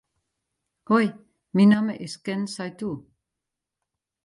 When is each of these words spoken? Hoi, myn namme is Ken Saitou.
Hoi, 0.93 1.03
myn 1.55 1.69
namme 1.73 1.95
is 2.07 2.13
Ken 2.25 2.47
Saitou. 2.55 2.95